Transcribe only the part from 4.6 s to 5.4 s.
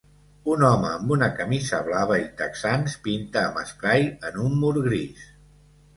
mur gris.